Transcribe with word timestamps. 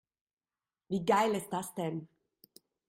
Wie 0.89 1.05
geil 1.05 1.35
ist 1.35 1.51
das 1.51 1.75
denn? 1.75 2.07